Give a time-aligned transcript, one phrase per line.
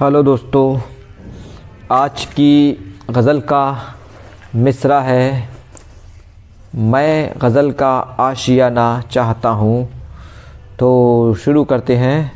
[0.00, 0.80] Hello दोस्तों,
[1.92, 2.72] आज की
[3.10, 3.94] गज़ल का
[4.54, 5.48] मिसरा है।
[6.74, 9.88] मैं गज़ल का आशियाना चाहता हूँ।
[10.78, 12.32] तो शुरू करते हैं।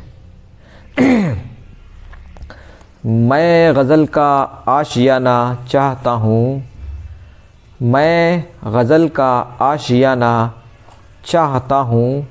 [3.05, 6.63] मैं गज़ल का आशियाना चाहता हूँ।
[7.81, 10.61] मैं गज़ल का आशियाना
[11.25, 12.27] चाहता हूँ।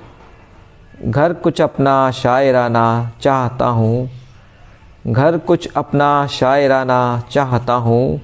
[1.04, 4.19] घर कुछ अपना शायराना चाहता हूँ।
[5.06, 8.20] घर कुछ अपना शायराना चाहता हूँ।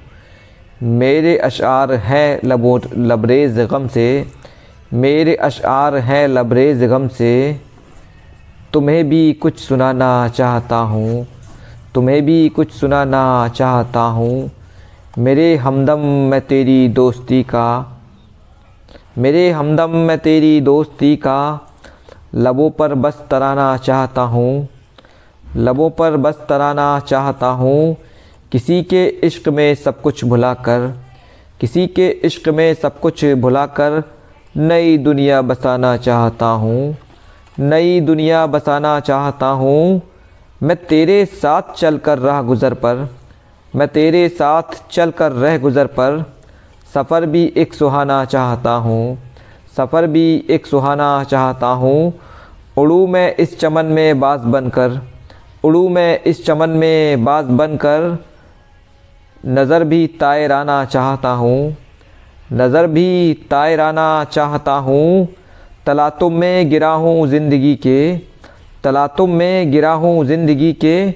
[0.82, 4.26] मेरे अशार हैं लबो लबरेज़ गम से।
[4.92, 7.60] मेरे अशार हैं लबरेज़ गम से।
[8.72, 11.26] तुम्हें भी कुछ सुनाना चाहता हूँ।
[11.94, 14.50] तुम्हें भी कुछ सुनाना चाहता हूँ।
[15.18, 17.98] मेरे हमदम मैं तेरी दोस्ती का।
[19.18, 21.68] मेरे हमदम मैं तेरी दोस्ती का।
[22.34, 24.68] लबों पर बस तराना चाहता हूँ।
[25.56, 27.96] लबों पर बस तराना चाहता हूँ।
[28.52, 30.87] किसी के इश्क में सब कुछ भुलाकर,
[31.60, 34.02] किसी के इश्क में सब कुछ भुलाकर
[34.57, 36.96] नई दुनिया बसाना चाहता हूँ।
[37.60, 40.01] नई दुनिया बसाना चाहता हूँ।
[40.62, 43.09] मैं तेरे साथ चल कर राह गुज़र पर,
[43.73, 46.24] मैं तेरे साथ चल कर रह गुज़र पर
[46.95, 49.18] सफ़र भी एक सुहाना चाहता हूँ।
[49.76, 52.13] सफ़र भी एक सुहाना चाहता हूँ।
[52.79, 55.01] उड़ू मैं इस चमन में बाज बनकर
[55.66, 58.02] उड़ू मैं इस चमन में बाज बन कर
[59.46, 61.76] नज़र भी तायराना चाहता हूँ,
[62.52, 65.28] नज़र भी तायराना चाहता हूँ,
[65.86, 68.16] तलातुम में गिरा हूँ ज़िंदगी के,
[68.84, 71.06] तलातुम में गिरा हूँ ज़िंदगी के,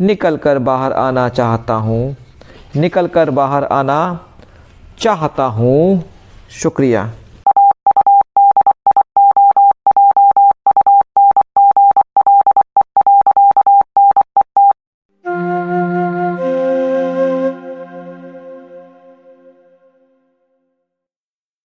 [0.00, 2.16] निकल कर बाहर आना चाहता हूँ,
[2.76, 4.00] निकल कर बाहर आना
[4.98, 6.02] चाहता हूँ।
[6.52, 7.10] शुक्रिया।